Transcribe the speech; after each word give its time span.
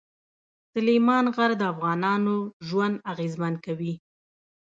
سلیمان 0.71 1.25
غر 1.35 1.51
د 1.57 1.61
افغانانو 1.73 2.35
ژوند 2.67 2.95
اغېزمن 3.11 3.53
کوي. 3.65 3.93